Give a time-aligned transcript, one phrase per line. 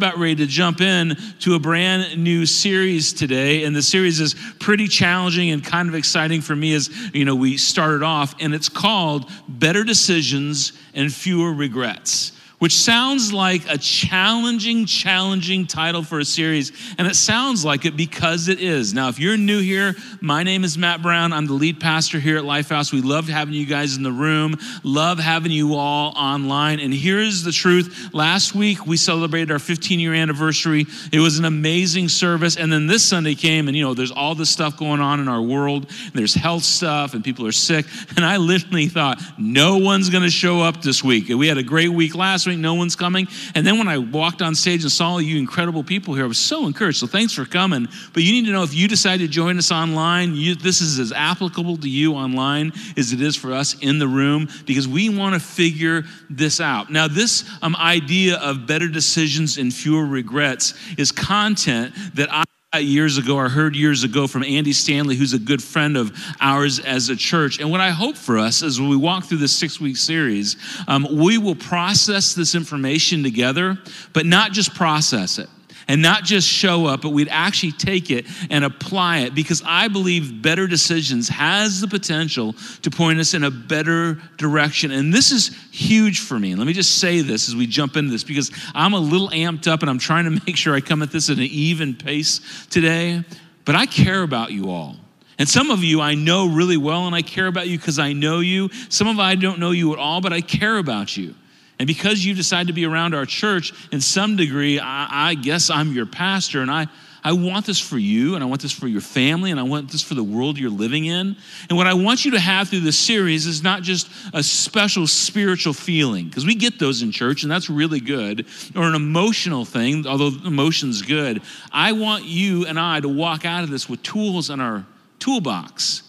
[0.00, 3.64] about ready to jump in to a brand new series today.
[3.64, 7.34] And the series is pretty challenging and kind of exciting for me as you know
[7.34, 8.34] we started off.
[8.40, 16.02] And it's called better decisions and fewer regrets which sounds like a challenging, challenging title
[16.02, 16.72] for a series.
[16.98, 18.92] And it sounds like it because it is.
[18.92, 21.32] Now, if you're new here, my name is Matt Brown.
[21.32, 22.92] I'm the lead pastor here at Lifehouse.
[22.92, 26.80] We love having you guys in the room, love having you all online.
[26.80, 30.84] And here's the truth last week, we celebrated our 15 year anniversary.
[31.12, 32.56] It was an amazing service.
[32.58, 35.28] And then this Sunday came, and you know, there's all this stuff going on in
[35.28, 35.90] our world.
[36.12, 37.86] There's health stuff, and people are sick.
[38.16, 41.30] And I literally thought, no one's going to show up this week.
[41.30, 43.28] We had a great week last week no one's coming.
[43.54, 46.38] And then when I walked on stage and saw you incredible people here, I was
[46.38, 46.98] so encouraged.
[46.98, 47.88] So thanks for coming.
[48.12, 50.98] But you need to know if you decide to join us online, you, this is
[50.98, 55.08] as applicable to you online as it is for us in the room because we
[55.08, 56.90] want to figure this out.
[56.90, 62.44] Now, this um, idea of better decisions and fewer regrets is content that I
[62.78, 66.78] years ago, or heard years ago from Andy Stanley, who's a good friend of ours
[66.78, 67.58] as a church.
[67.58, 70.54] And what I hope for us as we walk through this six week series,
[70.86, 73.76] um, we will process this information together,
[74.12, 75.48] but not just process it
[75.88, 79.88] and not just show up, but we'd actually take it and apply it because I
[79.88, 84.90] believe better decisions has the potential to point us in a better direction.
[84.90, 86.54] And this is huge for me.
[86.54, 89.66] let me just say this as we jump into this because I'm a little amped
[89.66, 92.66] up and I'm trying to make sure I come at this at an even pace
[92.70, 93.24] today.
[93.64, 94.96] But I care about you all.
[95.38, 98.12] And some of you I know really well, and I care about you because I
[98.12, 98.68] know you.
[98.90, 101.34] Some of I don't know you at all, but I care about you.
[101.80, 105.70] And because you decide to be around our church in some degree, I, I, guess
[105.70, 106.88] I'm your pastor, and I,
[107.24, 109.90] I want this for you, and I want this for your family, and I want
[109.90, 111.36] this for the world you're living in.
[111.70, 115.06] And what I want you to have through this series is not just a special
[115.06, 118.44] spiritual feeling, because we get those in church, and that's really good,
[118.76, 121.40] or an emotional thing, although emotion's good.
[121.72, 124.84] I want you and I to walk out of this with tools in our
[125.18, 126.02] toolbox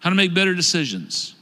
[0.00, 1.33] how to make better decisions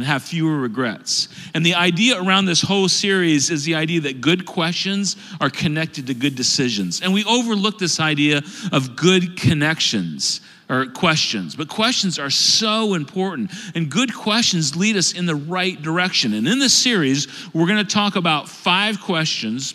[0.00, 1.28] and have fewer regrets.
[1.52, 6.06] And the idea around this whole series is the idea that good questions are connected
[6.06, 7.02] to good decisions.
[7.02, 8.40] And we overlook this idea
[8.72, 10.40] of good connections
[10.70, 13.50] or questions, but questions are so important.
[13.74, 16.32] And good questions lead us in the right direction.
[16.32, 19.74] And in this series, we're going to talk about five questions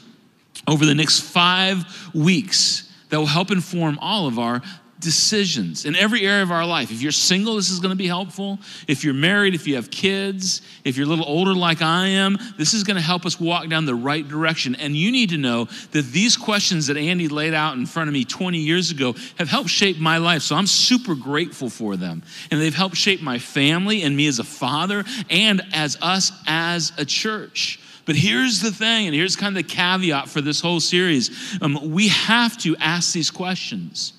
[0.68, 1.85] over the next five
[2.16, 4.64] weeks that will help inform all of our
[5.06, 6.92] decisions in every area of our life.
[6.92, 8.60] If you're single, this is going to be helpful.
[8.88, 12.38] If you're married, if you have kids, if you're a little older like I am,
[12.58, 14.76] this is going to help us walk down the right direction.
[14.76, 18.14] And you need to know that these questions that Andy laid out in front of
[18.14, 20.42] me 20 years ago have helped shape my life.
[20.42, 22.24] So I'm super grateful for them.
[22.50, 26.92] And they've helped shape my family and me as a father and as us as
[26.98, 27.80] a church.
[28.06, 31.60] But here's the thing, and here's kind of the caveat for this whole series.
[31.62, 34.14] Um, we have to ask these questions.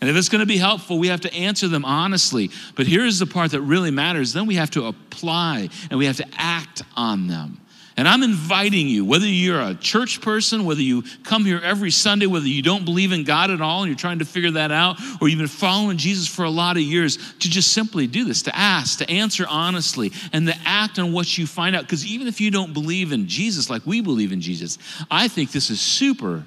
[0.00, 2.50] And if it's going to be helpful, we have to answer them honestly.
[2.76, 6.18] But here's the part that really matters then we have to apply and we have
[6.18, 7.60] to act on them.
[7.98, 12.26] And I'm inviting you, whether you're a church person, whether you come here every Sunday,
[12.26, 15.00] whether you don't believe in God at all and you're trying to figure that out,
[15.20, 18.42] or you've been following Jesus for a lot of years, to just simply do this,
[18.42, 21.82] to ask, to answer honestly, and to act on what you find out.
[21.82, 24.78] Because even if you don't believe in Jesus like we believe in Jesus,
[25.10, 26.44] I think this is super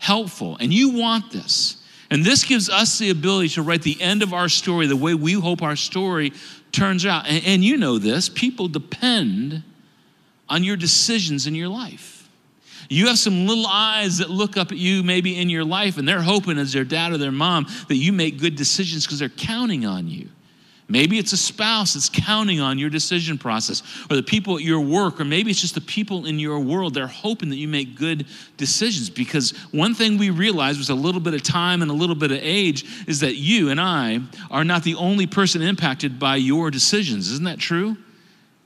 [0.00, 0.58] helpful.
[0.60, 1.79] And you want this.
[2.10, 5.14] And this gives us the ability to write the end of our story the way
[5.14, 6.32] we hope our story
[6.72, 7.26] turns out.
[7.28, 9.62] And, and, you know this people depend
[10.48, 12.28] on your decisions in your life.
[12.88, 16.08] You have some little eyes that look up at you maybe in your life, and
[16.08, 19.28] they're hoping as their dad or their mom that you make good decisions because they're
[19.28, 20.28] counting on you.
[20.90, 24.80] Maybe it's a spouse that's counting on your decision process, or the people at your
[24.80, 26.94] work, or maybe it's just the people in your world.
[26.94, 31.20] They're hoping that you make good decisions because one thing we realized was a little
[31.20, 34.18] bit of time and a little bit of age is that you and I
[34.50, 37.30] are not the only person impacted by your decisions.
[37.30, 37.96] Isn't that true?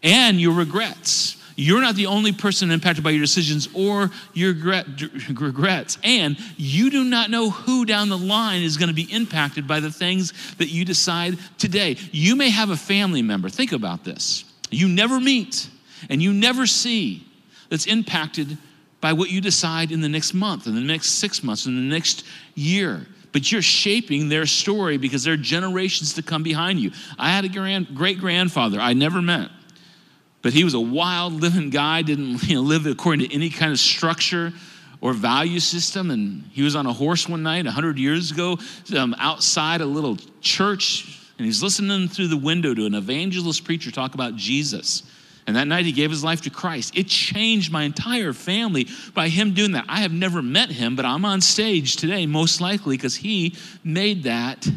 [0.02, 1.36] And your regrets.
[1.56, 5.98] You're not the only person impacted by your decisions or your regrets.
[6.02, 9.80] And you do not know who down the line is going to be impacted by
[9.80, 11.96] the things that you decide today.
[12.10, 15.68] You may have a family member, think about this, you never meet
[16.08, 17.26] and you never see
[17.68, 18.58] that's impacted
[19.00, 21.94] by what you decide in the next month, in the next six months, in the
[21.94, 22.24] next
[22.54, 26.92] year but you're shaping their story because there are generations to come behind you.
[27.18, 29.50] I had a grand, great grandfather I never met
[30.44, 33.72] but he was a wild living guy, didn't you know, live according to any kind
[33.72, 34.52] of structure
[35.00, 36.10] or value system.
[36.10, 38.58] And he was on a horse one night 100 years ago
[38.94, 43.90] um, outside a little church, and he's listening through the window to an evangelist preacher
[43.90, 45.02] talk about Jesus.
[45.46, 46.94] And that night he gave his life to Christ.
[46.94, 49.86] It changed my entire family by him doing that.
[49.88, 54.24] I have never met him, but I'm on stage today, most likely because he made
[54.24, 54.68] that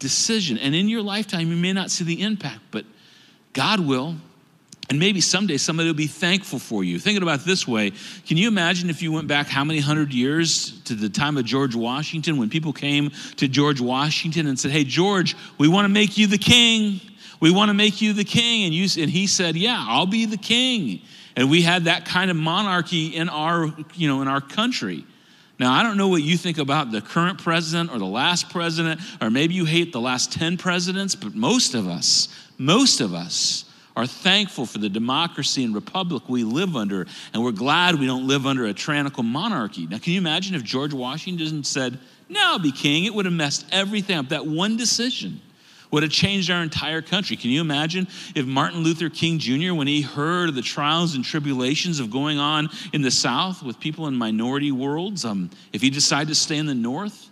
[0.00, 0.58] decision.
[0.58, 2.84] And in your lifetime, you may not see the impact, but
[3.52, 4.16] God will.
[4.90, 6.98] And maybe someday somebody will be thankful for you.
[6.98, 7.92] Thinking about this way,
[8.26, 11.44] can you imagine if you went back how many hundred years to the time of
[11.44, 15.88] George Washington when people came to George Washington and said, Hey, George, we want to
[15.88, 17.00] make you the king.
[17.40, 18.64] We want to make you the king.
[18.64, 21.00] And, you, and he said, Yeah, I'll be the king.
[21.36, 25.04] And we had that kind of monarchy in our, you know, in our country.
[25.58, 29.00] Now, I don't know what you think about the current president or the last president,
[29.20, 32.28] or maybe you hate the last 10 presidents, but most of us,
[32.58, 33.64] most of us,
[33.96, 38.26] are thankful for the democracy and republic we live under, and we're glad we don't
[38.26, 39.86] live under a tyrannical monarchy.
[39.86, 41.98] Now, can you imagine if George Washington said,
[42.28, 43.04] No, I'll be king?
[43.04, 44.30] It would have messed everything up.
[44.30, 45.40] That one decision
[45.94, 47.36] would have changed our entire country.
[47.36, 51.24] Can you imagine if Martin Luther King Jr., when he heard of the trials and
[51.24, 55.90] tribulations of going on in the South with people in minority worlds, um, if he
[55.90, 57.30] decided to stay in the North?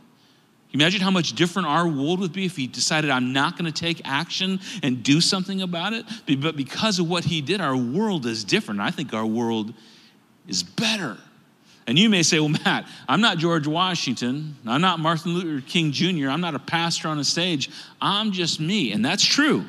[0.73, 3.79] Imagine how much different our world would be if he decided, I'm not going to
[3.81, 6.07] take action and do something about it.
[6.41, 8.81] But because of what he did, our world is different.
[8.81, 9.75] I think our world
[10.49, 11.19] is better.
[11.87, 14.57] And you may say, well, Matt, I'm not George Washington.
[14.67, 16.29] I'm not Martin Luther King Jr.
[16.29, 17.71] I'm not a pastor on a stage.
[18.01, 18.93] I'm just me.
[18.93, 19.65] And that's true.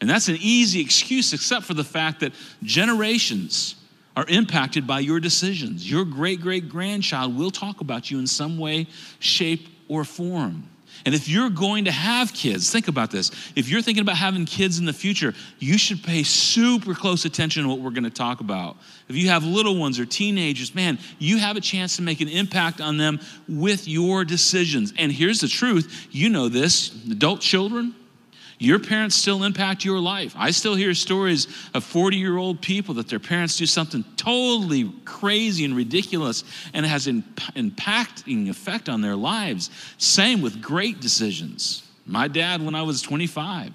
[0.00, 2.32] And that's an easy excuse, except for the fact that
[2.62, 3.76] generations
[4.14, 5.90] are impacted by your decisions.
[5.90, 8.86] Your great great grandchild will talk about you in some way,
[9.18, 10.68] shape, or form.
[11.04, 13.30] And if you're going to have kids, think about this.
[13.54, 17.64] If you're thinking about having kids in the future, you should pay super close attention
[17.64, 18.76] to what we're going to talk about.
[19.08, 22.28] If you have little ones or teenagers, man, you have a chance to make an
[22.28, 24.92] impact on them with your decisions.
[24.96, 27.94] And here's the truth you know this adult children,
[28.58, 30.34] your parents still impact your life.
[30.36, 34.90] I still hear stories of 40 year old people that their parents do something totally
[35.04, 37.22] crazy and ridiculous and it has an
[37.54, 39.70] impacting effect on their lives.
[39.98, 41.82] Same with great decisions.
[42.06, 43.72] My dad, when I was 25,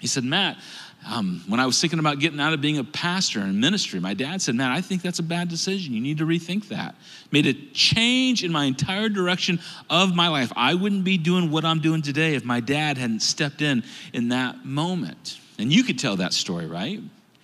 [0.00, 0.58] he said, Matt,
[1.04, 4.14] um, when I was thinking about getting out of being a pastor and ministry, my
[4.14, 5.94] dad said, Man, I think that's a bad decision.
[5.94, 6.94] You need to rethink that.
[7.32, 9.58] Made a change in my entire direction
[9.90, 10.52] of my life.
[10.54, 13.82] I wouldn't be doing what I'm doing today if my dad hadn't stepped in
[14.12, 15.40] in that moment.
[15.58, 17.00] And you could tell that story, right?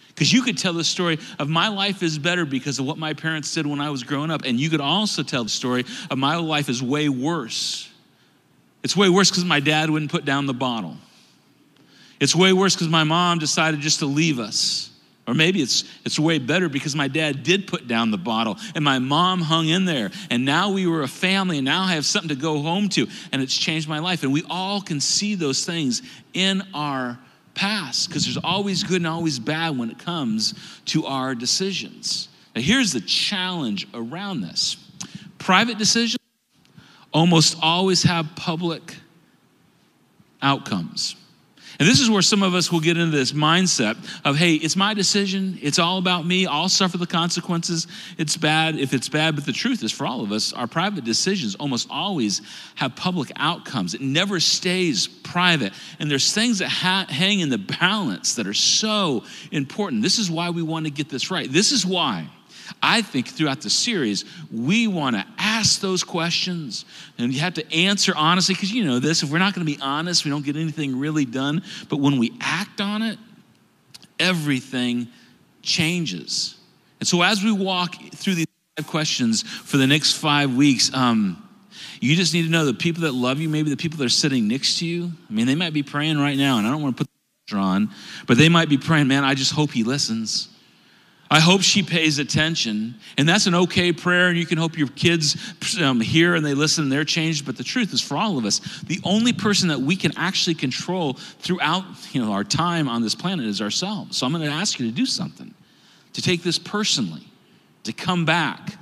[0.08, 3.12] Because you could tell the story of my life is better because of what my
[3.12, 4.42] parents did when I was growing up.
[4.44, 7.90] And you could also tell the story of my life is way worse.
[8.82, 10.96] It's way worse because my dad wouldn't put down the bottle.
[12.20, 14.90] It's way worse because my mom decided just to leave us.
[15.26, 18.82] Or maybe it's, it's way better because my dad did put down the bottle and
[18.82, 20.10] my mom hung in there.
[20.30, 23.06] And now we were a family and now I have something to go home to.
[23.30, 24.22] And it's changed my life.
[24.22, 26.00] And we all can see those things
[26.32, 27.18] in our
[27.52, 30.54] past because there's always good and always bad when it comes
[30.86, 32.28] to our decisions.
[32.56, 34.78] Now, here's the challenge around this
[35.38, 36.18] private decisions
[37.12, 38.96] almost always have public
[40.40, 41.16] outcomes.
[41.78, 44.74] And this is where some of us will get into this mindset of, hey, it's
[44.74, 45.58] my decision.
[45.62, 46.44] It's all about me.
[46.44, 47.86] I'll suffer the consequences.
[48.16, 49.36] It's bad if it's bad.
[49.36, 52.42] But the truth is, for all of us, our private decisions almost always
[52.74, 53.94] have public outcomes.
[53.94, 55.72] It never stays private.
[56.00, 59.22] And there's things that ha- hang in the balance that are so
[59.52, 60.02] important.
[60.02, 61.50] This is why we want to get this right.
[61.50, 62.28] This is why
[62.82, 66.84] I think throughout the series, we want to ask those questions
[67.18, 69.72] and you have to answer honestly because you know this if we're not going to
[69.72, 71.62] be honest, we don't get anything really done.
[71.88, 73.18] But when we act on it,
[74.18, 75.08] everything
[75.62, 76.56] changes.
[77.00, 78.46] And so as we walk through these
[78.76, 81.42] five questions for the next five weeks, um,
[82.00, 84.10] you just need to know the people that love you, maybe the people that are
[84.10, 85.12] sitting next to you.
[85.28, 87.56] I mean, they might be praying right now, and I don't want to put the
[87.56, 87.90] on,
[88.26, 90.48] but they might be praying, man, I just hope he listens.
[91.30, 92.94] I hope she pays attention.
[93.18, 95.36] And that's an okay prayer, and you can hope your kids
[95.80, 97.44] um, hear and they listen and they're changed.
[97.44, 100.54] But the truth is, for all of us, the only person that we can actually
[100.54, 104.16] control throughout you know, our time on this planet is ourselves.
[104.16, 105.52] So I'm going to ask you to do something,
[106.14, 107.26] to take this personally,
[107.84, 108.76] to come back,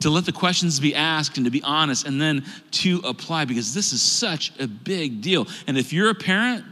[0.00, 3.74] to let the questions be asked and to be honest, and then to apply, because
[3.74, 5.46] this is such a big deal.
[5.66, 6.64] And if you're a parent,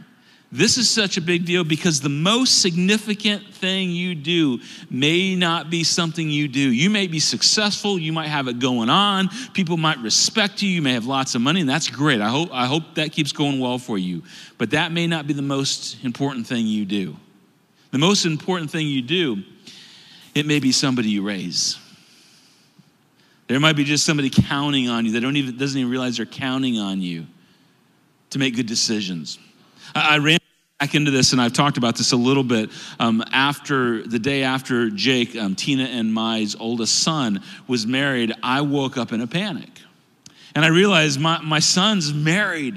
[0.55, 4.59] this is such a big deal because the most significant thing you do
[4.89, 6.59] may not be something you do.
[6.59, 10.81] You may be successful, you might have it going on, people might respect you, you
[10.81, 12.21] may have lots of money, and that's great.
[12.21, 14.23] I hope, I hope that keeps going well for you.
[14.57, 17.17] But that may not be the most important thing you do.
[17.91, 19.43] The most important thing you do,
[20.33, 21.77] it may be somebody you raise.
[23.47, 26.25] There might be just somebody counting on you that don't even, doesn't even realize they're
[26.25, 27.25] counting on you
[28.31, 29.37] to make good decisions.
[29.93, 30.39] I, I ran
[30.79, 32.69] back into this, and I've talked about this a little bit.
[32.99, 38.61] Um, after the day after Jake, um, Tina and my oldest son was married, I
[38.61, 39.69] woke up in a panic.
[40.53, 42.75] And I realized my, my son's married.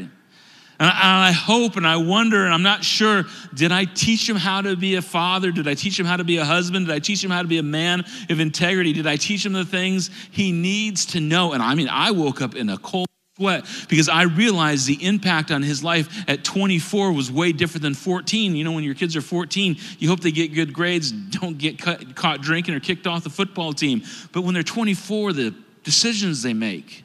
[0.81, 4.62] And I, hope and I wonder, and I'm not sure, did I teach him how
[4.62, 5.50] to be a father?
[5.50, 6.87] Did I teach him how to be a husband?
[6.87, 8.93] Did I teach him how to be a man of integrity?
[8.93, 11.52] Did I teach him the things he needs to know?
[11.52, 15.50] And I mean, I woke up in a cold sweat because I realized the impact
[15.50, 18.57] on his life at 24 was way different than 14.
[18.57, 21.78] You know, when your kids are 14, you hope they get good grades, don't get
[21.78, 24.02] cut, caught drinking or kicked off the football team.
[24.33, 25.54] But when they're 24, the
[25.85, 27.04] decisions they make,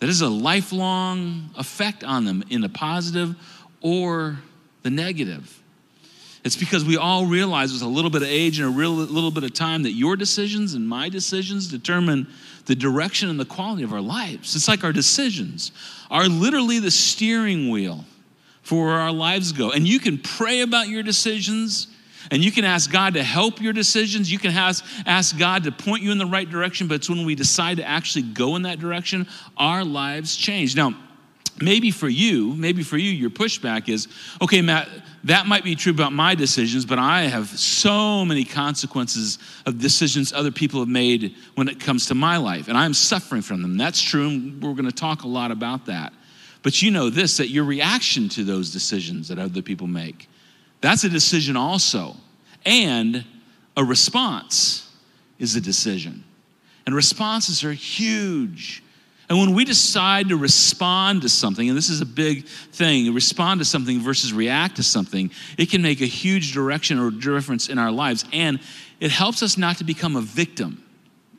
[0.00, 3.36] that is a lifelong effect on them in the positive
[3.80, 4.38] or
[4.82, 5.60] the negative.
[6.44, 9.30] It's because we all realize with a little bit of age and a real little
[9.30, 12.26] bit of time that your decisions and my decisions determine
[12.66, 14.54] the direction and the quality of our lives.
[14.54, 15.72] It's like our decisions
[16.10, 18.04] are literally the steering wheel
[18.62, 19.72] for where our lives go.
[19.72, 21.88] And you can pray about your decisions
[22.30, 24.30] and you can ask God to help your decisions.
[24.30, 27.26] You can ask, ask God to point you in the right direction, but it's when
[27.26, 29.26] we decide to actually go in that direction,
[29.56, 30.76] our lives change.
[30.76, 30.94] Now,
[31.60, 34.08] maybe for you, maybe for you, your pushback is
[34.40, 34.88] okay, Matt,
[35.24, 40.32] that might be true about my decisions, but I have so many consequences of decisions
[40.32, 43.76] other people have made when it comes to my life, and I'm suffering from them.
[43.76, 46.12] That's true, and we're going to talk a lot about that.
[46.62, 50.28] But you know this that your reaction to those decisions that other people make,
[50.80, 52.16] that's a decision also.
[52.64, 53.24] And
[53.76, 54.90] a response
[55.38, 56.24] is a decision.
[56.86, 58.82] And responses are huge.
[59.28, 63.60] And when we decide to respond to something, and this is a big thing, respond
[63.60, 67.78] to something versus react to something, it can make a huge direction or difference in
[67.78, 68.24] our lives.
[68.32, 68.60] And
[69.00, 70.82] it helps us not to become a victim.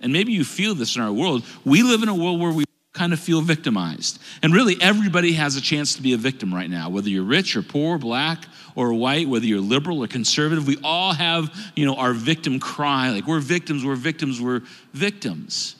[0.01, 1.43] And maybe you feel this in our world.
[1.63, 4.19] We live in a world where we kind of feel victimized.
[4.41, 7.55] And really, everybody has a chance to be a victim right now, whether you're rich
[7.55, 10.67] or poor, black or white, whether you're liberal or conservative.
[10.67, 14.61] We all have, you know, our victim cry like, we're victims, we're victims, we're
[14.93, 15.75] victims.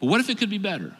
[0.00, 0.96] But what if it could be better?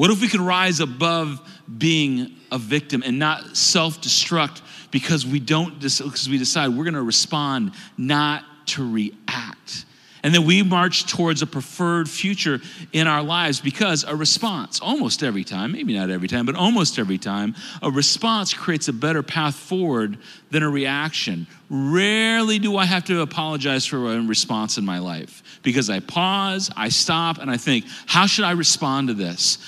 [0.00, 5.40] What if we could rise above being a victim and not self destruct because we
[5.40, 9.84] don't because we decide we're going to respond not to react?
[10.22, 12.60] And then we march towards a preferred future
[12.94, 16.98] in our lives because a response almost every time maybe not every time but almost
[16.98, 20.16] every time a response creates a better path forward
[20.50, 21.46] than a reaction.
[21.68, 26.70] Rarely do i have to apologize for a response in my life because i pause
[26.74, 29.58] i stop and i think how should i respond to this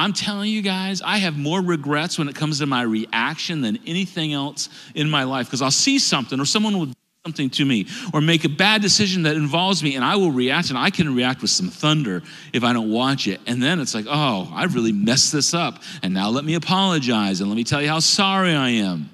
[0.00, 3.78] I'm telling you guys, I have more regrets when it comes to my reaction than
[3.86, 6.94] anything else in my life because I'll see something or someone will do
[7.26, 10.70] something to me or make a bad decision that involves me and I will react
[10.70, 12.22] and I can react with some thunder
[12.54, 13.42] if I don't watch it.
[13.46, 15.82] And then it's like, oh, I've really messed this up.
[16.02, 19.10] And now let me apologize and let me tell you how sorry I am.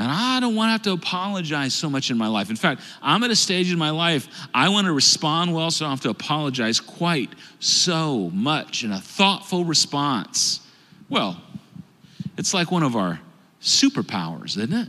[0.00, 2.48] And I don't want to have to apologize so much in my life.
[2.48, 5.84] In fact, I'm at a stage in my life, I want to respond well, so
[5.84, 7.28] I don't have to apologize quite
[7.58, 10.60] so much in a thoughtful response.
[11.10, 11.38] Well,
[12.38, 13.20] it's like one of our
[13.60, 14.88] superpowers, isn't it?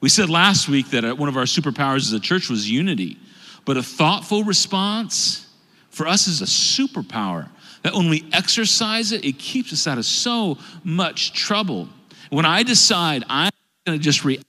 [0.00, 3.18] We said last week that uh, one of our superpowers as a church was unity,
[3.66, 5.46] but a thoughtful response
[5.90, 7.50] for us is a superpower.
[7.82, 11.90] That when we exercise it, it keeps us out of so much trouble.
[12.30, 13.50] When I decide I'm
[13.86, 14.44] going to just react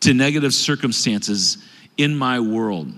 [0.00, 1.58] to negative circumstances
[1.98, 2.90] in my world.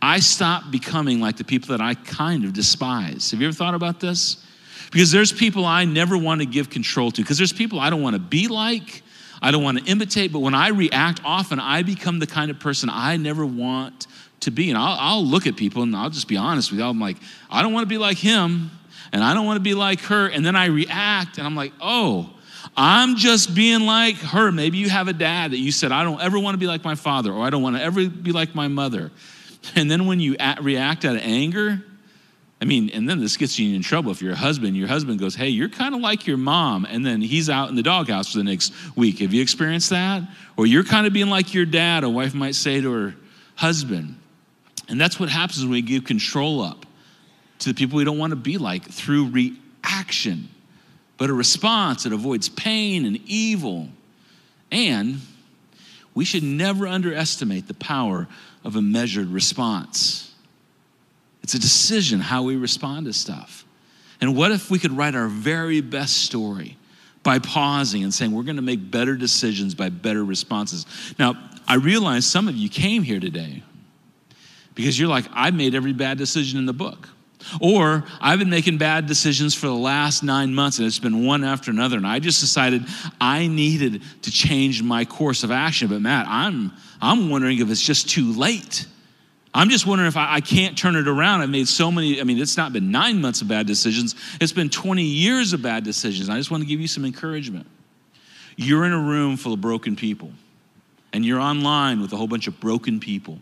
[0.00, 3.30] I stop becoming like the people that I kind of despise.
[3.32, 4.42] Have you ever thought about this?
[4.90, 8.00] Because there's people I never want to give control to, because there's people I don't
[8.00, 9.02] want to be like,
[9.42, 12.58] I don't want to imitate, but when I react, often I become the kind of
[12.58, 14.06] person I never want
[14.40, 14.70] to be.
[14.70, 16.86] And I'll, I'll look at people and I'll just be honest with you.
[16.86, 17.18] I'm like,
[17.50, 18.70] I don't want to be like him,
[19.12, 20.28] and I don't want to be like her.
[20.28, 22.30] And then I react, and I'm like, oh,
[22.76, 24.52] I'm just being like her.
[24.52, 26.84] Maybe you have a dad that you said, I don't ever want to be like
[26.84, 29.10] my father, or I don't want to ever be like my mother.
[29.74, 31.82] And then when you at, react out of anger,
[32.60, 34.76] I mean, and then this gets you in trouble if you're a husband.
[34.76, 36.86] Your husband goes, Hey, you're kind of like your mom.
[36.88, 39.18] And then he's out in the doghouse for the next week.
[39.18, 40.22] Have you experienced that?
[40.56, 43.14] Or you're kind of being like your dad, a wife might say to her
[43.56, 44.16] husband.
[44.88, 46.86] And that's what happens when we give control up
[47.58, 50.48] to the people we don't want to be like through reaction
[51.18, 53.88] but a response that avoids pain and evil.
[54.70, 55.20] And
[56.14, 58.26] we should never underestimate the power
[58.64, 60.34] of a measured response.
[61.42, 63.64] It's a decision how we respond to stuff.
[64.20, 66.76] And what if we could write our very best story
[67.22, 70.86] by pausing and saying, we're going to make better decisions by better responses?
[71.18, 71.34] Now,
[71.68, 73.62] I realize some of you came here today
[74.74, 77.08] because you're like, I made every bad decision in the book.
[77.60, 81.44] Or I've been making bad decisions for the last nine months and it's been one
[81.44, 81.96] after another.
[81.96, 82.84] And I just decided
[83.20, 85.88] I needed to change my course of action.
[85.88, 88.86] But Matt, I'm, I'm wondering if it's just too late.
[89.54, 91.40] I'm just wondering if I, I, can't turn it around.
[91.40, 94.52] I've made so many, I mean, it's not been nine months of bad decisions, it's
[94.52, 96.28] been 20 years of bad decisions.
[96.28, 97.66] I just want to give you some encouragement.
[98.56, 100.30] You're in a room full of broken people,
[101.14, 103.38] and you're online with a whole bunch of broken people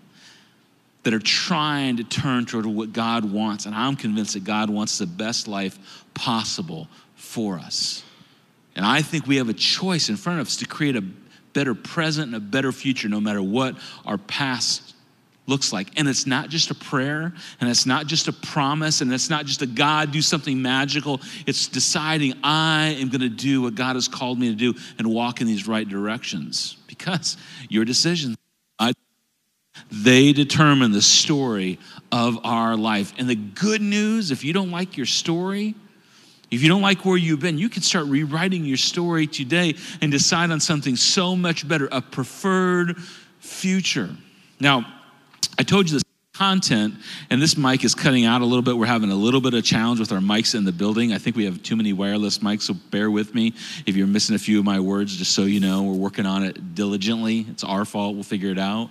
[1.05, 3.67] that are trying to turn toward what God wants.
[3.67, 5.79] And I'm convinced that God wants the best life
[6.15, 8.03] possible for us.
[8.75, 11.05] And I think we have a choice in front of us to create a
[11.53, 14.95] better present and a better future no matter what our past
[15.47, 15.91] looks like.
[15.97, 19.45] And it's not just a prayer, and it's not just a promise, and it's not
[19.45, 21.21] just a God do something magical.
[21.47, 25.13] It's deciding I am going to do what God has called me to do and
[25.13, 27.37] walk in these right directions because
[27.69, 28.37] your decisions.
[29.91, 31.79] They determine the story
[32.11, 33.13] of our life.
[33.19, 35.75] And the good news, if you don't like your story,
[36.51, 40.13] if you don't like where you've been, you can start rewriting your story today and
[40.13, 42.99] decide on something so much better, a preferred
[43.41, 44.11] future.
[44.61, 44.87] Now,
[45.59, 46.03] I told you this
[46.35, 46.95] content,
[47.31, 48.77] and this mic is cutting out a little bit.
[48.77, 51.13] We're having a little bit of challenge with our mics in the building.
[51.13, 53.55] I think we have too many wireless mics, so bear with me
[53.87, 55.83] if you're missing a few of my words, just so you know.
[55.85, 57.47] We're working on it diligently.
[57.51, 58.15] It's our fault.
[58.15, 58.91] We'll figure it out.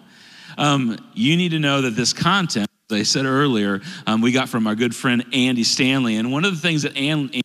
[0.58, 4.50] Um, you need to know that this content, as I said earlier, um, we got
[4.50, 6.18] from our good friend Andy Stanley.
[6.18, 7.42] And one of the things that Andy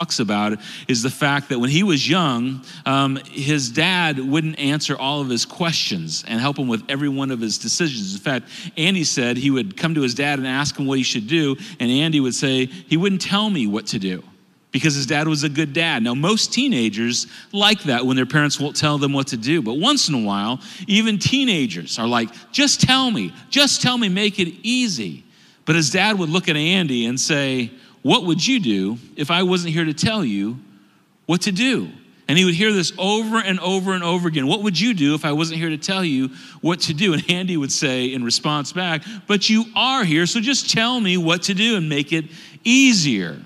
[0.00, 4.96] talks about is the fact that when he was young, um, his dad wouldn't answer
[4.96, 8.14] all of his questions and help him with every one of his decisions.
[8.14, 8.48] In fact,
[8.78, 11.56] Andy said he would come to his dad and ask him what he should do,
[11.78, 14.22] and Andy would say, He wouldn't tell me what to do
[14.72, 16.02] because his dad was a good dad.
[16.02, 19.74] Now, most teenagers like that when their parents won't tell them what to do, but
[19.74, 24.38] once in a while, even teenagers are like, Just tell me, just tell me, make
[24.38, 25.24] it easy.
[25.64, 27.70] But his dad would look at Andy and say,
[28.02, 30.58] what would you do if I wasn't here to tell you
[31.26, 31.90] what to do?
[32.28, 34.46] And he would hear this over and over and over again.
[34.46, 37.12] What would you do if I wasn't here to tell you what to do?
[37.12, 41.16] And Andy would say in response back, But you are here, so just tell me
[41.16, 42.26] what to do and make it
[42.62, 43.36] easier.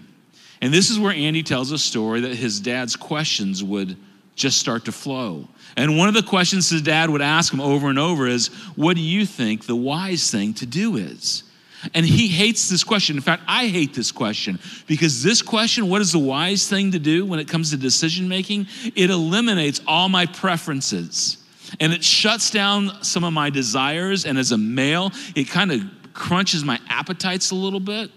[0.61, 3.97] And this is where Andy tells a story that his dad's questions would
[4.35, 5.49] just start to flow.
[5.77, 8.97] And one of the questions his dad would ask him over and over is, What
[8.97, 11.45] do you think the wise thing to do is?
[11.93, 13.17] And he hates this question.
[13.17, 16.99] In fact, I hate this question because this question, what is the wise thing to
[16.99, 18.69] do when it comes to decision making?
[18.97, 21.37] It eliminates all my preferences
[21.81, 24.25] and it shuts down some of my desires.
[24.25, 25.83] And as a male, it kind of
[26.15, 28.11] crunches my appetites a little bit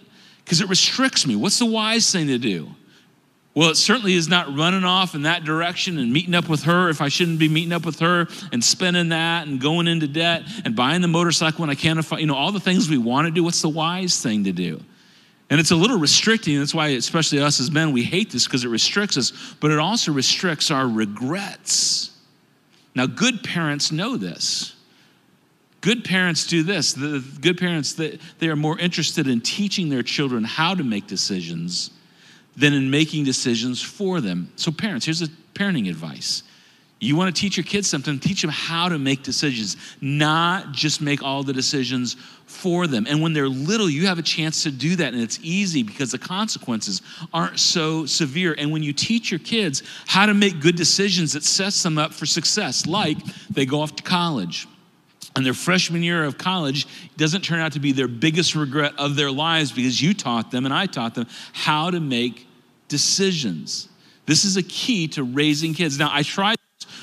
[0.48, 1.36] because it restricts me.
[1.36, 2.70] What's the wise thing to do?
[3.54, 6.88] Well, it certainly is not running off in that direction and meeting up with her
[6.88, 10.44] if I shouldn't be meeting up with her and spending that and going into debt
[10.64, 13.28] and buying the motorcycle when I can't afford, you know, all the things we want
[13.28, 13.44] to do.
[13.44, 14.80] What's the wise thing to do?
[15.50, 16.58] And it's a little restricting.
[16.60, 19.80] That's why, especially us as men, we hate this because it restricts us, but it
[19.80, 22.12] also restricts our regrets.
[22.96, 24.77] Now, good parents know this.
[25.88, 26.92] Good parents do this.
[26.92, 31.08] The good parents, they, they are more interested in teaching their children how to make
[31.08, 31.92] decisions
[32.58, 34.52] than in making decisions for them.
[34.58, 36.44] So, parents, here's a parenting advice.
[37.00, 41.00] You want to teach your kids something, teach them how to make decisions, not just
[41.00, 43.08] make all the decisions for them.
[43.08, 46.12] And when they're little, you have a chance to do that, and it's easy because
[46.12, 47.02] the consequences
[47.34, 48.54] aren't so severe.
[48.58, 52.14] And when you teach your kids how to make good decisions, it sets them up
[52.14, 53.20] for success, like
[53.50, 54.68] they go off to college
[55.38, 59.16] and their freshman year of college doesn't turn out to be their biggest regret of
[59.16, 62.48] their lives because you taught them and I taught them how to make
[62.88, 63.88] decisions.
[64.26, 66.00] This is a key to raising kids.
[66.00, 66.58] Now, I tried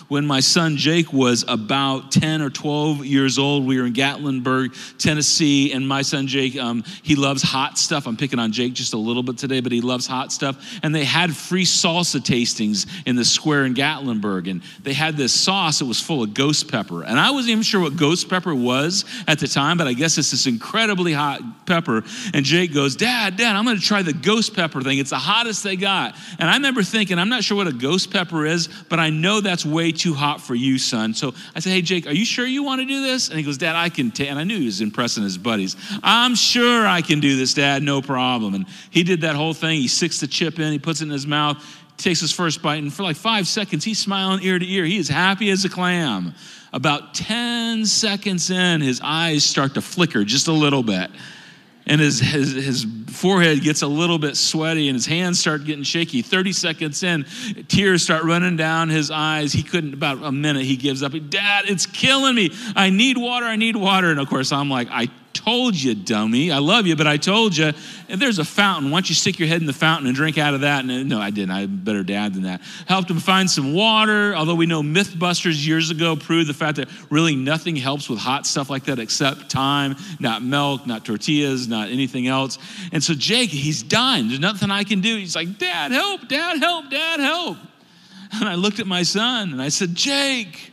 [0.09, 3.67] when my son Jake was about 10 or 12 years old.
[3.67, 8.07] We were in Gatlinburg, Tennessee, and my son Jake, um, he loves hot stuff.
[8.07, 10.79] I'm picking on Jake just a little bit today, but he loves hot stuff.
[10.83, 15.33] And they had free salsa tastings in the square in Gatlinburg, and they had this
[15.33, 17.03] sauce that was full of ghost pepper.
[17.03, 20.19] And I wasn't even sure what ghost pepper was at the time, but I guess
[20.19, 22.03] it's this incredibly hot pepper.
[22.33, 24.99] And Jake goes, Dad, Dad, I'm going to try the ghost pepper thing.
[24.99, 26.15] It's the hottest they got.
[26.39, 29.41] And I remember thinking, I'm not sure what a ghost pepper is, but I know
[29.41, 31.15] that's way too hot for you, son.
[31.15, 33.29] So I said, Hey, Jake, are you sure you want to do this?
[33.29, 35.77] And he goes, Dad, I can take, and I knew he was impressing his buddies.
[36.03, 38.55] I'm sure I can do this, Dad, no problem.
[38.55, 39.81] And he did that whole thing.
[39.81, 41.65] He sticks the chip in, he puts it in his mouth,
[41.97, 44.85] takes his first bite, and for like five seconds, he's smiling ear to ear.
[44.85, 46.35] He is happy as a clam.
[46.73, 51.11] About 10 seconds in, his eyes start to flicker just a little bit
[51.87, 55.85] and his, his, his forehead gets a little bit sweaty and his hands start getting
[55.85, 56.23] shaky.
[56.23, 57.25] 30 seconds in
[57.69, 59.53] tears start running down his eyes.
[59.53, 61.13] He couldn't about a minute he gives up.
[61.29, 62.51] Dad it's killing me.
[62.75, 64.11] I need water i need water.
[64.11, 66.51] And of course i'm like i told you, dummy.
[66.51, 67.73] I love you, but I told you.
[68.09, 68.91] And there's a fountain.
[68.91, 70.85] Why don't you stick your head in the fountain and drink out of that?
[70.85, 71.51] And no, I didn't.
[71.51, 72.63] I'm a better dad than that.
[72.87, 76.89] Helped him find some water, although we know Mythbusters years ago proved the fact that
[77.11, 81.89] really nothing helps with hot stuff like that except time, not milk, not tortillas, not
[81.89, 82.59] anything else.
[82.93, 84.29] And so Jake, he's dying.
[84.29, 85.17] There's nothing I can do.
[85.17, 87.59] He's like, Dad, help, Dad, help, Dad, help.
[88.33, 90.73] And I looked at my son and I said, Jake,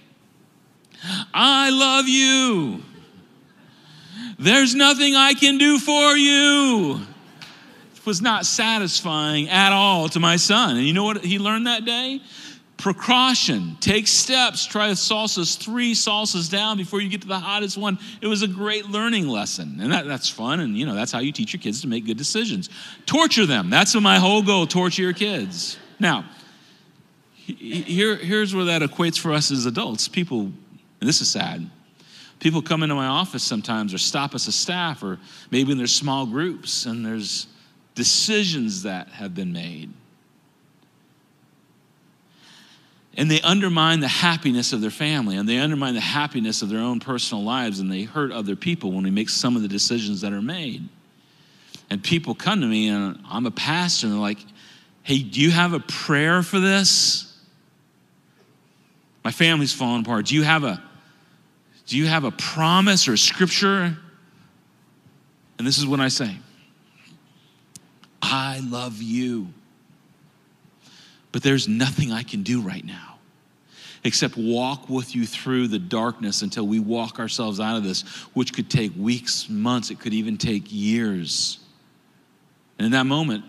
[1.33, 2.83] I love you.
[4.41, 6.99] There's nothing I can do for you.
[7.95, 10.77] It was not satisfying at all to my son.
[10.77, 12.21] And you know what he learned that day?
[12.77, 13.77] Precaution.
[13.79, 14.65] Take steps.
[14.65, 17.99] Try salsas, three salsas down before you get to the hottest one.
[18.19, 19.77] It was a great learning lesson.
[19.79, 20.59] And that, that's fun.
[20.59, 22.71] And, you know, that's how you teach your kids to make good decisions.
[23.05, 23.69] Torture them.
[23.69, 25.77] That's my whole goal torture your kids.
[25.99, 26.25] Now,
[27.35, 30.07] here, here's where that equates for us as adults.
[30.07, 30.55] People, and
[30.99, 31.69] this is sad,
[32.41, 35.19] people come into my office sometimes or stop us as staff or
[35.51, 37.47] maybe in their small groups and there's
[37.93, 39.93] decisions that have been made.
[43.15, 46.79] And they undermine the happiness of their family and they undermine the happiness of their
[46.79, 50.21] own personal lives and they hurt other people when we make some of the decisions
[50.21, 50.89] that are made.
[51.91, 54.39] And people come to me and I'm a pastor and they're like,
[55.03, 57.37] hey, do you have a prayer for this?
[59.23, 60.25] My family's falling apart.
[60.25, 60.81] Do you have a
[61.87, 63.97] do you have a promise or a scripture?
[65.57, 66.37] And this is what I say.
[68.21, 69.47] I love you.
[71.31, 73.11] But there's nothing I can do right now
[74.03, 78.01] except walk with you through the darkness until we walk ourselves out of this,
[78.33, 81.59] which could take weeks, months, it could even take years.
[82.79, 83.45] And in that moment,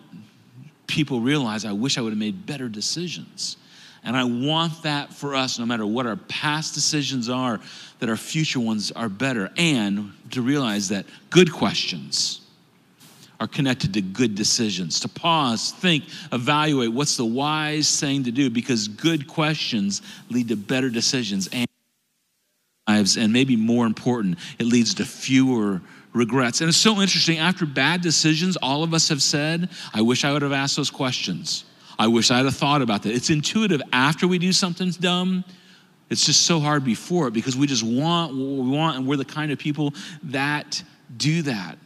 [0.87, 3.57] people realize I wish I would have made better decisions.
[4.05, 7.61] And I want that for us, no matter what our past decisions are,
[8.03, 9.49] that our future ones are better.
[9.57, 12.41] And to realize that good questions
[13.39, 14.99] are connected to good decisions.
[15.01, 20.57] To pause, think, evaluate what's the wise thing to do, because good questions lead to
[20.57, 21.69] better decisions and
[22.89, 23.17] lives.
[23.17, 25.81] And maybe more important, it leads to fewer
[26.13, 26.61] regrets.
[26.61, 27.39] And it's so interesting.
[27.39, 30.91] After bad decisions, all of us have said, I wish I would have asked those
[30.91, 31.67] questions.
[32.01, 33.15] I wish I'd have thought about that.
[33.15, 35.45] It's intuitive after we do something dumb.
[36.11, 39.25] It's just so hard before because we just want what we want, and we're the
[39.25, 40.83] kind of people that
[41.17, 41.79] do that.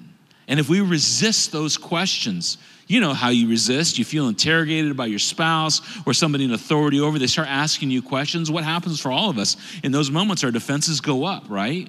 [0.48, 3.98] And if we resist those questions, you know how you resist.
[3.98, 7.18] You feel interrogated by your spouse or somebody in authority over.
[7.18, 8.50] They start asking you questions.
[8.50, 9.57] What happens for all of us?
[9.83, 11.88] In those moments, our defenses go up, right?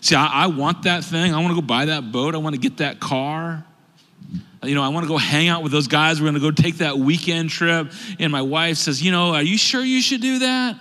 [0.00, 1.32] See, I, I want that thing.
[1.32, 2.34] I want to go buy that boat.
[2.34, 3.64] I want to get that car
[4.64, 6.20] you know, I want to go hang out with those guys.
[6.20, 7.90] We're going to go take that weekend trip.
[8.18, 10.78] And my wife says, you know, are you sure you should do that?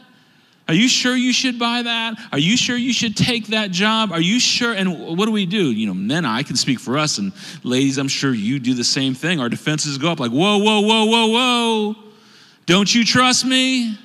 [0.67, 2.17] Are you sure you should buy that?
[2.31, 4.11] Are you sure you should take that job?
[4.11, 4.73] Are you sure?
[4.73, 5.71] And what do we do?
[5.71, 8.83] You know, men, I can speak for us, and ladies, I'm sure you do the
[8.83, 9.39] same thing.
[9.39, 11.95] Our defenses go up like, whoa, whoa, whoa, whoa, whoa.
[12.67, 13.97] Don't you trust me?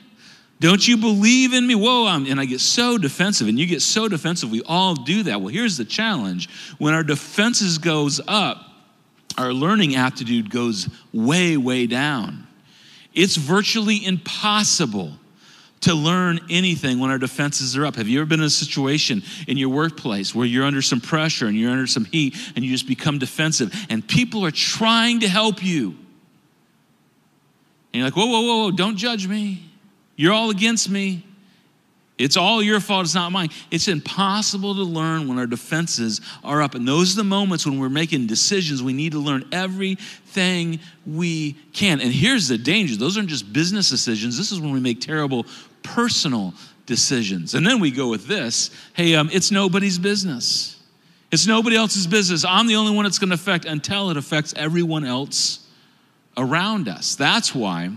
[0.59, 1.75] Don't you believe in me?
[1.75, 4.51] Whoa, I'm, and I get so defensive, and you get so defensive.
[4.51, 5.40] We all do that.
[5.40, 8.64] Well, here's the challenge when our defenses goes up,
[9.37, 12.47] our learning aptitude goes way, way down.
[13.12, 15.12] It's virtually impossible
[15.87, 17.94] to learn anything when our defenses are up.
[17.94, 21.46] Have you ever been in a situation in your workplace where you're under some pressure
[21.46, 25.29] and you're under some heat and you just become defensive and people are trying to
[25.29, 25.90] help you?
[27.92, 29.62] And you're like, whoa, whoa, whoa, whoa, don't judge me.
[30.16, 31.25] You're all against me.
[32.18, 33.51] It's all your fault, it's not mine.
[33.70, 36.75] It's impossible to learn when our defenses are up.
[36.75, 38.83] And those are the moments when we're making decisions.
[38.83, 42.01] We need to learn everything we can.
[42.01, 45.46] And here's the danger those aren't just business decisions, this is when we make terrible
[45.87, 47.55] personal decisions.
[47.55, 50.72] And then we go with this hey, um, it's nobody's business.
[51.33, 52.44] It's nobody else's business.
[52.44, 55.66] I'm the only one it's going to affect until it affects everyone else
[56.37, 57.16] around us.
[57.16, 57.90] That's why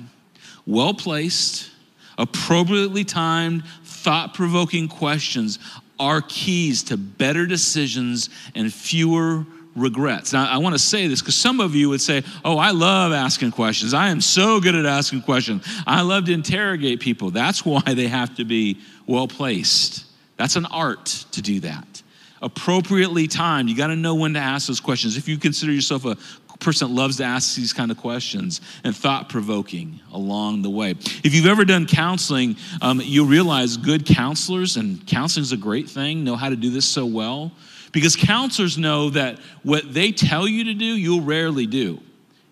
[0.65, 1.69] well placed,
[2.17, 5.59] appropriately timed, thought provoking questions
[5.99, 9.45] are keys to better decisions and fewer
[9.81, 10.33] regrets.
[10.33, 13.11] Now, I want to say this because some of you would say, Oh, I love
[13.11, 13.93] asking questions.
[13.93, 15.67] I am so good at asking questions.
[15.85, 17.31] I love to interrogate people.
[17.31, 20.05] That's why they have to be well placed.
[20.37, 22.01] That's an art to do that.
[22.41, 23.69] Appropriately timed.
[23.69, 25.17] You got to know when to ask those questions.
[25.17, 26.15] If you consider yourself a
[26.59, 30.91] person that loves to ask these kind of questions and thought provoking along the way.
[30.91, 35.89] If you've ever done counseling, um, you'll realize good counselors, and counseling is a great
[35.89, 37.51] thing, know how to do this so well.
[37.91, 41.99] Because counselors know that what they tell you to do, you'll rarely do.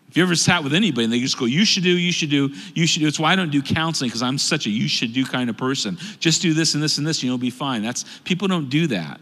[0.10, 2.30] If you ever sat with anybody and they just go, you should do, you should
[2.30, 3.08] do, you should do.
[3.08, 5.58] It's why I don't do counseling because I'm such a you should do kind of
[5.58, 5.98] person.
[6.20, 7.84] Just do this and this and this and you'll be fine.
[7.84, 9.20] That's people don't do that.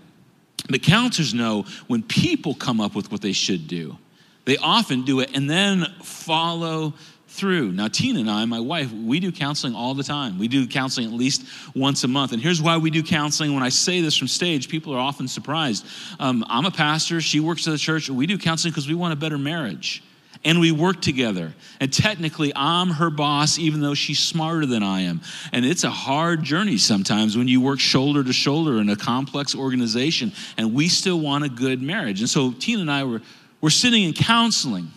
[0.70, 3.98] But counselors know when people come up with what they should do,
[4.46, 6.94] they often do it and then follow
[7.36, 7.72] through.
[7.72, 10.40] Now, Tina and I, my wife, we do counseling all the time.
[10.40, 11.46] We do counseling at least
[11.76, 12.32] once a month.
[12.32, 13.54] And here's why we do counseling.
[13.54, 15.86] When I say this from stage, people are often surprised.
[16.20, 18.10] Um, I'm a pastor, she works at the church.
[18.10, 20.02] We do counseling because we want a better marriage.
[20.44, 21.56] And we work together.
[21.80, 25.22] And technically, I'm her boss, even though she's smarter than I am.
[25.52, 29.56] And it's a hard journey sometimes when you work shoulder to shoulder in a complex
[29.56, 30.34] organization.
[30.58, 32.20] And we still want a good marriage.
[32.20, 33.22] And so, Tina and I were,
[33.60, 34.92] were sitting in counseling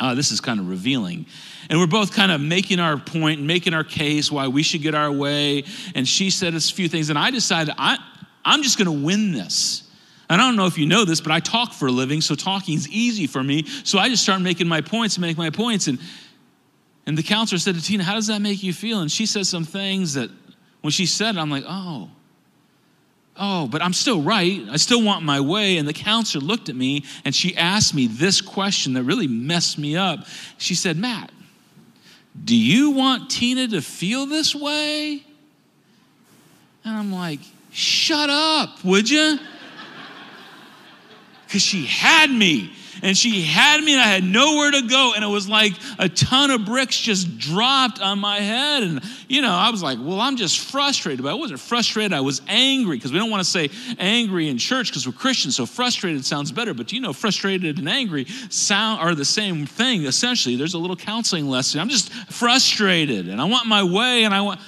[0.00, 1.26] uh, this is kind of revealing.
[1.70, 4.94] And we're both kind of making our point making our case why we should get
[4.94, 5.64] our way.
[5.94, 7.10] And she said a few things.
[7.10, 7.98] And I decided I,
[8.44, 9.84] I'm just going to win this.
[10.30, 12.34] And I don't know if you know this, but I talk for a living, so
[12.34, 13.64] talking is easy for me.
[13.84, 15.86] So I just started making my points and make my points.
[15.86, 15.98] And,
[17.06, 19.00] and the counselor said to Tina, How does that make you feel?
[19.00, 20.30] And she said some things that
[20.82, 22.10] when she said it, I'm like, Oh,
[23.38, 24.62] oh, but I'm still right.
[24.70, 25.78] I still want my way.
[25.78, 29.78] And the counselor looked at me and she asked me this question that really messed
[29.78, 30.26] me up.
[30.58, 31.30] She said, Matt,
[32.44, 35.22] do you want Tina to feel this way?
[36.84, 39.38] And I'm like, shut up, would you?
[41.46, 45.12] Because she had me and she had me and I had nowhere to go.
[45.14, 48.82] And it was like a ton of bricks just dropped on my head.
[48.82, 51.22] And, you know, I was like, well, I'm just frustrated.
[51.22, 54.58] But I wasn't frustrated, I was angry because we don't want to say angry in
[54.58, 55.56] church because we're Christians.
[55.56, 56.74] So frustrated sounds better.
[56.74, 60.56] But you know, frustrated and angry sound are the same thing essentially.
[60.56, 61.80] There's a little counseling lesson.
[61.80, 64.60] I'm just frustrated and I want my way and I want.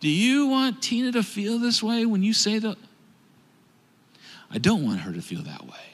[0.00, 2.78] Do you want Tina to feel this way when you say that?
[4.50, 5.90] I don't want her to feel that way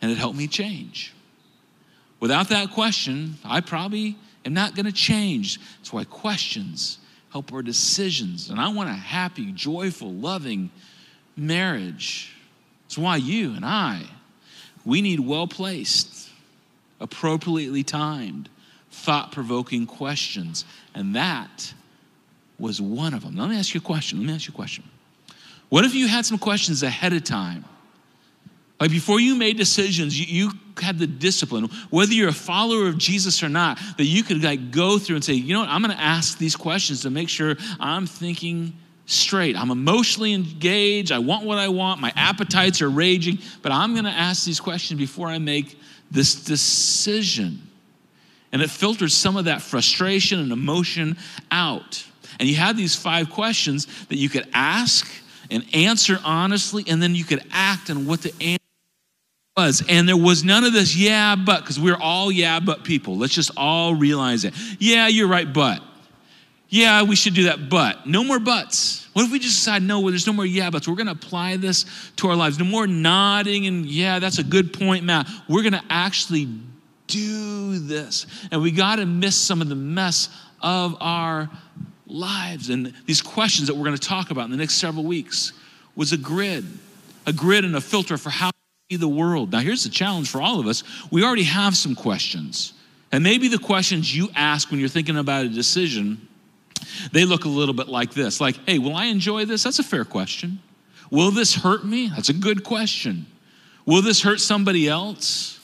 [0.00, 1.14] and it helped me change.
[2.20, 5.60] Without that question, I probably am not going to change.
[5.78, 6.98] That's why questions
[7.30, 8.50] help our decisions.
[8.50, 10.70] And I want a happy, joyful, loving
[11.36, 12.34] marriage.
[12.84, 14.02] That's why you and I,
[14.84, 16.30] we need well placed,
[17.00, 18.48] appropriately timed,
[18.90, 20.64] thought provoking questions.
[20.94, 21.74] And that
[22.58, 23.36] was one of them.
[23.36, 24.18] Let me ask you a question.
[24.18, 24.84] Let me ask you a question.
[25.68, 27.64] What if you had some questions ahead of time?
[28.80, 32.98] Like before you made decisions, you, you, had the discipline, whether you're a follower of
[32.98, 35.82] Jesus or not, that you could like go through and say, you know what, I'm
[35.82, 38.72] going to ask these questions to make sure I'm thinking
[39.06, 39.56] straight.
[39.56, 41.10] I'm emotionally engaged.
[41.10, 42.00] I want what I want.
[42.00, 45.78] My appetites are raging, but I'm going to ask these questions before I make
[46.10, 47.60] this decision.
[48.52, 51.16] And it filters some of that frustration and emotion
[51.50, 52.04] out.
[52.38, 55.10] And you have these five questions that you could ask
[55.50, 58.58] and answer honestly, and then you could act on what the answer
[59.58, 59.82] was.
[59.88, 63.16] And there was none of this, yeah, but, because we're all yeah, but people.
[63.18, 64.54] Let's just all realize it.
[64.78, 65.82] Yeah, you're right, but.
[66.68, 68.06] Yeah, we should do that, but.
[68.06, 69.08] No more buts.
[69.14, 70.86] What if we just decide, no, well, there's no more yeah buts?
[70.86, 72.58] We're going to apply this to our lives.
[72.58, 75.28] No more nodding and, yeah, that's a good point, Matt.
[75.48, 76.48] We're going to actually
[77.08, 78.26] do this.
[78.52, 80.28] And we got to miss some of the mess
[80.60, 81.50] of our
[82.06, 82.70] lives.
[82.70, 85.52] And these questions that we're going to talk about in the next several weeks
[85.96, 86.64] was a grid,
[87.26, 88.50] a grid and a filter for how
[88.96, 89.52] the world.
[89.52, 90.82] Now, here's the challenge for all of us.
[91.10, 92.72] We already have some questions.
[93.12, 96.26] And maybe the questions you ask when you're thinking about a decision,
[97.12, 99.62] they look a little bit like this like, hey, will I enjoy this?
[99.62, 100.60] That's a fair question.
[101.10, 102.08] Will this hurt me?
[102.08, 103.26] That's a good question.
[103.84, 105.60] Will this hurt somebody else?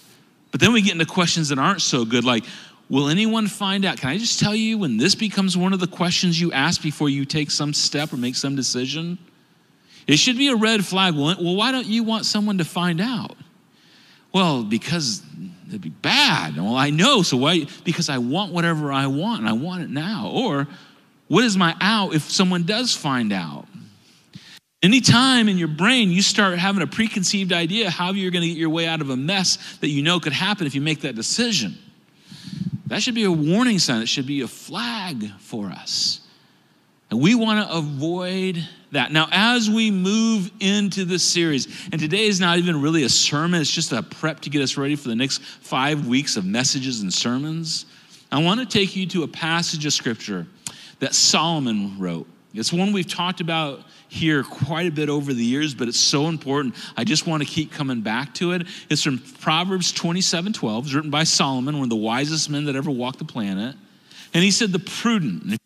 [0.51, 2.45] But then we get into questions that aren't so good, like,
[2.91, 3.99] will anyone find out?
[3.99, 7.09] Can I just tell you when this becomes one of the questions you ask before
[7.09, 9.19] you take some step or make some decision?
[10.07, 11.15] It should be a red flag.
[11.15, 13.37] Well, why don't you want someone to find out?
[14.33, 15.23] Well, because
[15.69, 16.57] it'd be bad.
[16.57, 17.23] Well, I know.
[17.23, 17.67] So why?
[17.85, 20.31] Because I want whatever I want and I want it now.
[20.35, 20.67] Or
[21.29, 23.67] what is my out if someone does find out?
[24.83, 28.59] Anytime in your brain you start having a preconceived idea how you're going to get
[28.59, 31.15] your way out of a mess that you know could happen if you make that
[31.15, 31.79] decision,
[32.89, 34.03] that should be a warning sign.
[34.03, 36.21] It should be a flag for us.
[37.11, 38.63] And we want to avoid
[38.95, 39.13] that.
[39.13, 43.61] Now, as we move into this series, and today is not even really a sermon,
[43.61, 47.03] it's just a prep to get us ready for the next five weeks of messages
[47.03, 47.87] and sermons.
[48.33, 50.47] I want to take you to a passage of scripture
[51.01, 52.27] that Solomon wrote.
[52.55, 56.29] It's one we've talked about here quite a bit over the years, but it's so
[56.29, 56.77] important.
[56.97, 58.67] I just want to keep coming back to it.
[58.89, 60.85] It's from Proverbs 27 12.
[60.85, 63.75] It's written by Solomon, one of the wisest men that ever walked the planet.
[64.33, 65.59] And he said, The prudent,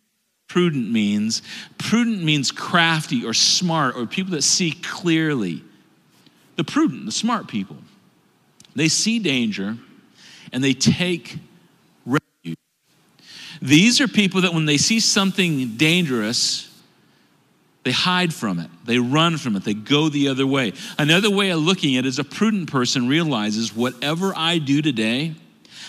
[0.49, 1.43] prudent means.
[1.77, 5.63] Prudent means crafty or smart or people that see clearly.
[6.57, 7.77] The prudent, the smart people,
[8.75, 9.77] they see danger
[10.53, 11.39] and they take
[12.07, 12.59] refuge.
[13.61, 16.65] These are people that when they see something dangerous,
[17.85, 18.71] They hide from it.
[18.85, 19.65] They run from it.
[19.65, 20.75] They go the other way.
[20.99, 25.35] Another way of looking at it is a prudent person realizes whatever I do today,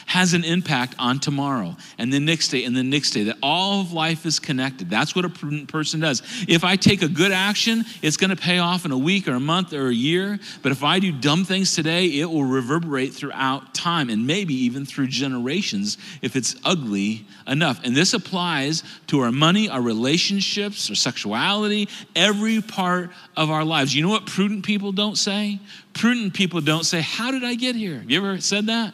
[0.05, 3.81] has an impact on tomorrow and the next day and the next day, that all
[3.81, 4.89] of life is connected.
[4.89, 6.21] That's what a prudent person does.
[6.47, 9.33] If I take a good action, it's going to pay off in a week or
[9.33, 10.39] a month or a year.
[10.62, 14.85] But if I do dumb things today, it will reverberate throughout time and maybe even
[14.85, 17.79] through generations if it's ugly enough.
[17.83, 23.95] And this applies to our money, our relationships, our sexuality, every part of our lives.
[23.95, 25.59] You know what prudent people don't say?
[25.93, 27.99] Prudent people don't say, How did I get here?
[27.99, 28.93] Have you ever said that?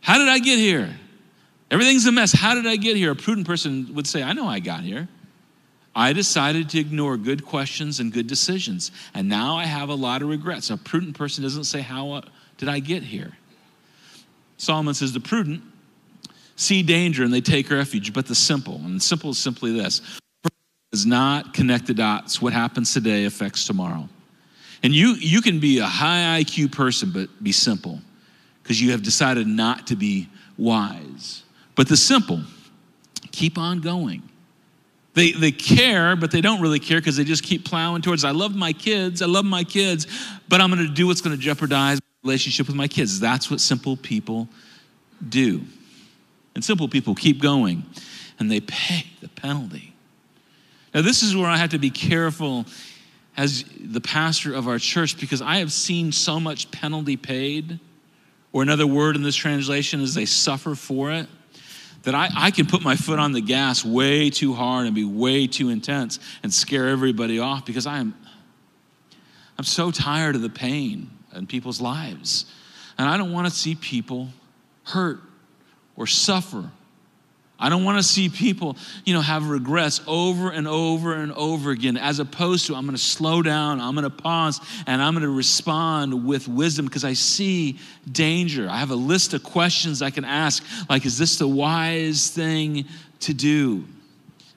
[0.00, 0.94] How did I get here?
[1.70, 2.32] Everything's a mess.
[2.32, 3.12] How did I get here?
[3.12, 5.08] A prudent person would say, I know I got here.
[5.94, 10.22] I decided to ignore good questions and good decisions, and now I have a lot
[10.22, 10.70] of regrets.
[10.70, 12.20] A prudent person doesn't say, How uh,
[12.56, 13.32] did I get here?
[14.58, 15.62] Solomon says, The prudent
[16.54, 20.02] see danger and they take refuge, but the simple, and the simple is simply this
[20.92, 22.40] does not connect the dots.
[22.40, 24.08] What happens today affects tomorrow.
[24.82, 28.00] And you, you can be a high IQ person, but be simple
[28.68, 30.28] because you have decided not to be
[30.58, 31.42] wise.
[31.74, 32.42] But the simple,
[33.32, 34.22] keep on going.
[35.14, 38.24] They, they care, but they don't really care because they just keep plowing towards.
[38.24, 40.06] I love my kids, I love my kids,
[40.50, 43.18] but I'm going to do what's going to jeopardize my relationship with my kids.
[43.18, 44.50] That's what simple people
[45.26, 45.62] do.
[46.54, 47.86] And simple people keep going
[48.38, 49.94] and they pay the penalty.
[50.92, 52.66] Now, this is where I have to be careful
[53.34, 57.80] as the pastor of our church because I have seen so much penalty paid
[58.52, 61.26] or another word in this translation is they suffer for it,
[62.02, 65.04] that I, I can put my foot on the gas way too hard and be
[65.04, 68.14] way too intense and scare everybody off because I am
[69.58, 72.46] I'm so tired of the pain in people's lives.
[72.96, 74.28] And I don't want to see people
[74.84, 75.20] hurt
[75.96, 76.70] or suffer
[77.60, 81.72] I don't want to see people, you know, have regrets over and over and over
[81.72, 85.12] again, as opposed to I'm going to slow down, I'm going to pause, and I'm
[85.14, 87.78] going to respond with wisdom because I see
[88.10, 88.68] danger.
[88.70, 92.84] I have a list of questions I can ask, like, is this the wise thing
[93.20, 93.84] to do?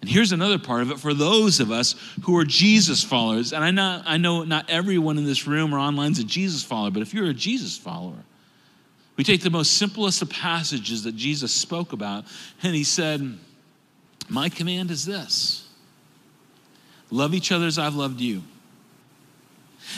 [0.02, 3.54] And here's another part of it for those of us who are Jesus followers.
[3.54, 6.64] And I know, I know not everyone in this room or online is a Jesus
[6.64, 8.18] follower, but if you're a Jesus follower,
[9.18, 12.26] we take the most simplest of passages that Jesus spoke about,
[12.64, 13.38] and he said,
[14.30, 15.68] My command is this
[17.10, 18.42] love each other as I've loved you.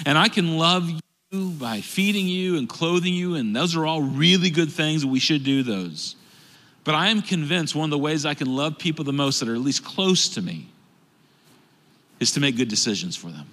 [0.06, 0.90] And I can love
[1.32, 5.12] you by feeding you and clothing you, and those are all really good things, and
[5.12, 6.16] we should do those.
[6.84, 9.48] But I am convinced one of the ways I can love people the most that
[9.48, 10.68] are at least close to me
[12.20, 13.48] is to make good decisions for them,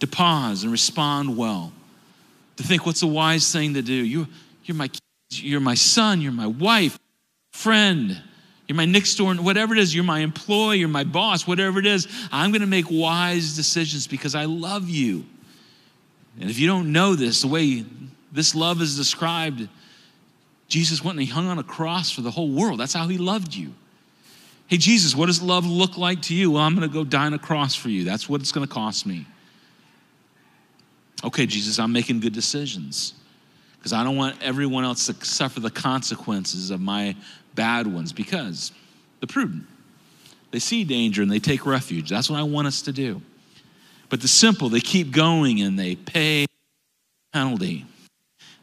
[0.00, 1.72] to pause and respond well
[2.56, 3.92] to think what's the wise thing to do.
[3.94, 4.26] You,
[4.64, 4.90] you're, my,
[5.30, 6.98] you're my son, you're my wife,
[7.52, 8.20] friend,
[8.68, 11.86] you're my next door, whatever it is, you're my employee, you're my boss, whatever it
[11.86, 12.08] is.
[12.30, 15.24] I'm to make wise decisions because I love you.
[16.40, 17.84] And if you don't know this, the way
[18.30, 19.68] this love is described,
[20.68, 22.80] Jesus went and he hung on a cross for the whole world.
[22.80, 23.74] That's how he loved you.
[24.68, 26.52] Hey, Jesus, what does love look like to you?
[26.52, 28.04] Well, I'm going to go die on a cross for you.
[28.04, 29.26] That's what it's going to cost me.
[31.24, 33.14] Okay, Jesus, I'm making good decisions
[33.78, 37.16] because I don't want everyone else to suffer the consequences of my
[37.54, 38.72] bad ones because
[39.20, 39.64] the prudent,
[40.50, 42.10] they see danger and they take refuge.
[42.10, 43.22] That's what I want us to do.
[44.08, 46.46] But the simple, they keep going and they pay
[47.32, 47.86] penalty.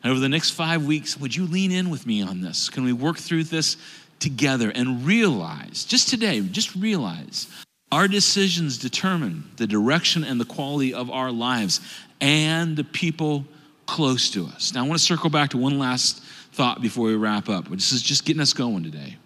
[0.04, 2.69] And over the next five weeks, would you lean in with me on this?
[2.69, 3.78] Can we work through this
[4.19, 7.48] together and realize, just today, just realize
[7.91, 11.82] our decisions determine the direction and the quality of our lives
[12.22, 13.46] and the people
[13.86, 14.74] close to us.
[14.74, 17.70] Now, I want to circle back to one last thought before we wrap up.
[17.70, 19.18] This is just getting us going today.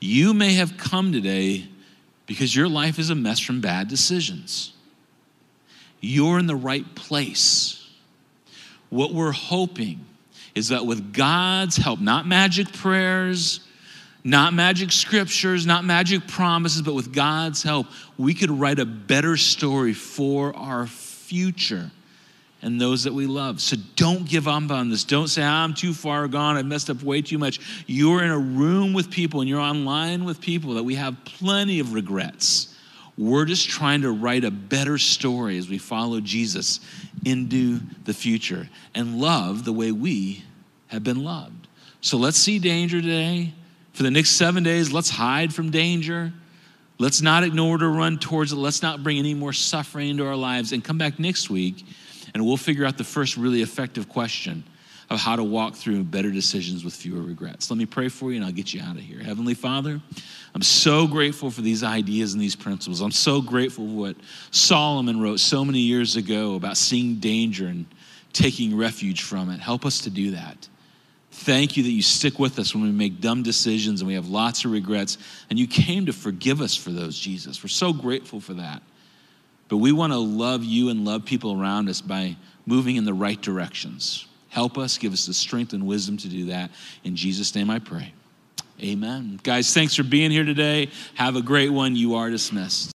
[0.00, 1.68] You may have come today
[2.26, 4.72] because your life is a mess from bad decisions.
[6.00, 7.88] You're in the right place.
[8.90, 10.04] What we're hoping
[10.54, 13.60] is that with God's help, not magic prayers,
[14.24, 17.86] not magic scriptures, not magic promises, but with God's help,
[18.18, 20.86] we could write a better story for our
[21.26, 21.90] future
[22.62, 23.60] and those that we love.
[23.60, 25.04] So don't give up on this.
[25.04, 26.56] Don't say, I'm too far gone.
[26.56, 27.60] I've messed up way too much.
[27.86, 31.80] You're in a room with people and you're online with people that we have plenty
[31.80, 32.74] of regrets.
[33.18, 36.80] We're just trying to write a better story as we follow Jesus
[37.24, 40.44] into the future and love the way we
[40.88, 41.68] have been loved.
[42.00, 43.52] So let's see danger today.
[43.92, 46.32] For the next seven days, let's hide from danger.
[46.98, 48.56] Let's not ignore it or run towards it.
[48.56, 50.72] Let's not bring any more suffering into our lives.
[50.72, 51.84] And come back next week
[52.34, 54.64] and we'll figure out the first really effective question
[55.08, 57.70] of how to walk through better decisions with fewer regrets.
[57.70, 59.20] Let me pray for you and I'll get you out of here.
[59.20, 60.00] Heavenly Father,
[60.54, 63.00] I'm so grateful for these ideas and these principles.
[63.00, 64.16] I'm so grateful for what
[64.50, 67.86] Solomon wrote so many years ago about seeing danger and
[68.32, 69.60] taking refuge from it.
[69.60, 70.68] Help us to do that.
[71.38, 74.28] Thank you that you stick with us when we make dumb decisions and we have
[74.28, 75.18] lots of regrets.
[75.50, 77.62] And you came to forgive us for those, Jesus.
[77.62, 78.82] We're so grateful for that.
[79.68, 83.14] But we want to love you and love people around us by moving in the
[83.14, 84.26] right directions.
[84.48, 86.70] Help us, give us the strength and wisdom to do that.
[87.04, 88.12] In Jesus' name I pray.
[88.82, 89.38] Amen.
[89.42, 90.88] Guys, thanks for being here today.
[91.14, 91.94] Have a great one.
[91.94, 92.84] You are dismissed.